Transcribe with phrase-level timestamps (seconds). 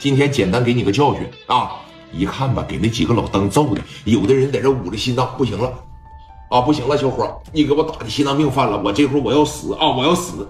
[0.00, 1.72] 今天简单给你个教训啊！
[2.10, 5.70] 一看吧，给那几个老登揍的，有的人在这捂着心脏，不行了，
[6.48, 10.48] 啊，不行了，小伙，你给我打的心脏病犯了，我这会我要死啊，我要死！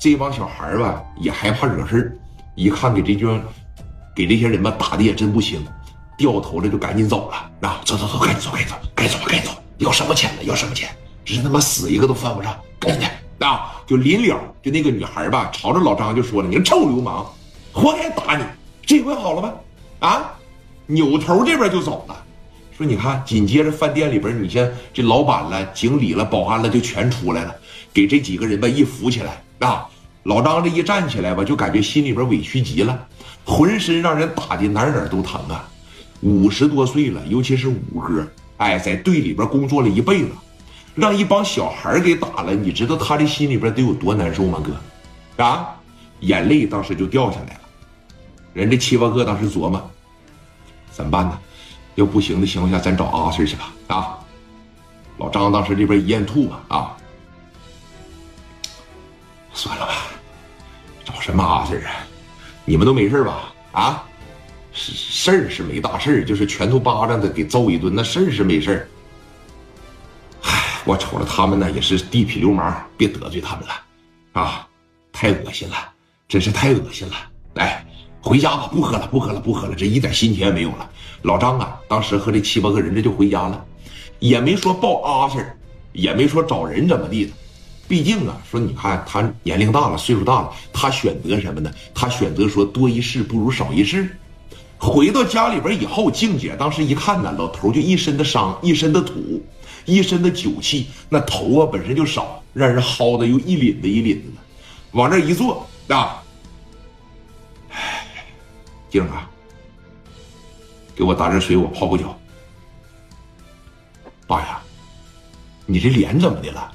[0.00, 2.18] 这帮小孩吧，也害怕惹事儿，
[2.56, 3.40] 一看给这帮
[4.16, 5.64] 给这些人吧打的也真不行，
[6.18, 10.42] 掉头了就赶紧走了，啊，走走走，赶紧走，赶紧走，该走该走，要什么钱呢？
[10.42, 10.88] 要什么钱？
[11.24, 13.08] 人他妈死一个都犯不上，赶紧
[13.38, 13.80] 的啊！
[13.86, 17.24] 就临了，就那个女孩吧，朝着老张就说了：“你个臭流氓，
[17.70, 18.42] 活该打你！
[18.84, 19.54] 这回好了吧？
[20.00, 20.34] 啊！”
[20.86, 22.24] 扭头这边就走了，
[22.76, 27.54] 说：“你看，紧接着饭店里边，你像这老板了、经理了、保安了，就全出来了，
[27.94, 29.88] 给这几个人吧一扶起来啊。
[30.24, 33.06] 老张这一站起来吧，就感觉心里边委屈极了，
[33.44, 35.68] 浑身让人打的哪哪都疼啊。
[36.20, 38.26] 五十多岁了，尤其是五哥，
[38.58, 40.28] 哎，在队里边工作了一辈子，
[40.94, 44.60] 让一帮小孩给打了，你知道他这心里边得有多难受吗？
[45.36, 45.74] 哥，啊，
[46.20, 47.61] 眼泪当时就掉下来了。
[48.52, 49.90] 人这七八个当时琢磨。”
[50.92, 51.38] 怎么办呢？
[51.94, 53.72] 要不行的情况下，咱找阿 Sir 去吧。
[53.88, 54.18] 啊，
[55.18, 56.96] 老张当时这边一咽吐啊，啊，
[59.54, 59.92] 算了吧，
[61.04, 61.92] 找什么阿 Sir 啊？
[62.64, 63.54] 你们都没事吧？
[63.72, 64.04] 啊，
[64.72, 68.86] 是事是没大事就是拳头巴掌的给揍一顿，那事儿是没事
[70.42, 73.74] 唉，我瞅着他们呢，也是地痞流氓，别得罪他们了，
[74.32, 74.68] 啊，
[75.10, 75.76] 太恶心了，
[76.28, 77.14] 真是太恶心了，
[77.54, 77.84] 来。
[78.22, 80.88] 回家吧，不喝了，不喝了，不喝了，这一点心情也没有了。
[81.22, 83.64] 老张啊，当时和这七八个人这就回家了，
[84.20, 85.44] 也没说报阿 Sir，
[85.92, 87.32] 也没说找人怎么地的。
[87.88, 91.70] 毕竟啊，说你看他年龄大了，岁数大了，他选择什么呢？
[91.92, 94.16] 他选择说多一事不如少一事。
[94.78, 99.42] 回到家里边以后，静姐当时一看呢，老头就一身的伤，一身的土，
[99.84, 104.40] 一身的酒气，那头啊本身就少，让人薅的又一领子一领子的，
[104.92, 106.21] 往这一坐啊。
[108.92, 109.26] 静啊，
[110.94, 112.14] 给我打点水，我泡个脚。
[114.26, 114.60] 爸呀，
[115.64, 116.70] 你这脸怎么的了？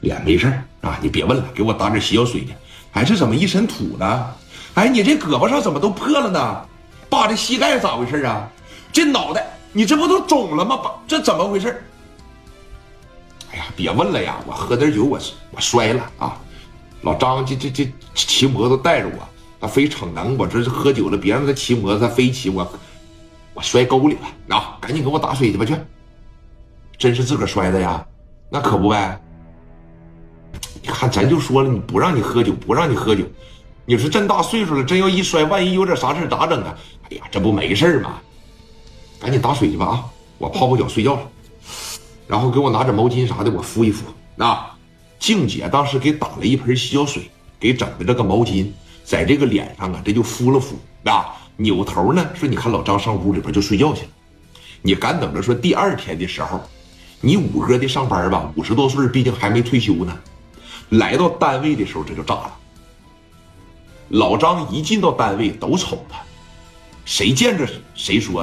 [0.00, 0.46] 脸没事
[0.80, 2.54] 啊，你别问了，给我打点洗脚水去。
[2.92, 4.34] 哎，这怎么一身土呢？
[4.74, 6.68] 哎，你这胳膊上怎么都破了呢？
[7.10, 8.48] 爸，这膝盖咋回事啊？
[8.92, 10.76] 这脑袋，你这不都肿了吗？
[10.76, 11.84] 爸，这怎么回事？
[13.50, 15.18] 哎呀，别问了呀，我喝点酒，我
[15.50, 16.40] 我摔了啊。
[17.00, 19.28] 老张这这这骑摩托带着我。
[19.62, 22.68] 他非逞能，我这是喝酒了，别让他骑摩托，他非骑我，
[23.54, 24.76] 我摔沟里了啊！
[24.80, 25.76] 赶紧给我打水去吧，去！
[26.98, 28.04] 真是自个儿摔的呀？
[28.50, 29.22] 那可不呗！
[30.82, 33.24] 你看，咱就说了，你不让你喝酒，不让你喝酒，
[33.86, 36.76] 你说真大岁数了，真要一摔，万一有点啥事咋整啊？
[37.08, 38.20] 哎呀，这不没事吗？
[39.20, 40.04] 赶紧打水去吧啊！
[40.38, 41.22] 我泡泡脚睡觉了，
[42.26, 44.06] 然后给我拿点毛巾啥的，我敷一敷。
[44.38, 44.76] 啊，
[45.20, 47.30] 静姐当时给打了一盆洗脚水，
[47.60, 48.66] 给整的这个毛巾。
[49.04, 54.08] 在这个脸上啊，这就敷了敷啊，扭头呢说：“你看老张上屋里边就睡觉去了，
[54.80, 56.60] 你敢等着说第二天的时候，
[57.20, 60.18] 你五哥的上班吧，五十多岁，毕竟还没退休呢。
[60.90, 62.56] 来到单位的时候，这就炸了。
[64.08, 66.18] 老张一进到单位都瞅他，
[67.04, 68.42] 谁见着谁说：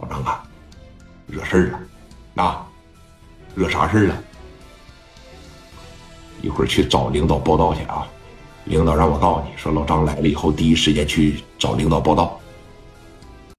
[0.00, 0.42] 老张啊，
[1.26, 2.66] 惹事儿了，啊，
[3.54, 4.24] 惹啥事儿了？
[6.42, 8.06] 一会儿去找领导报道去啊。”
[8.66, 12.38] 领导让我告诉你说，老张来了以后，第一时间去找领导报道。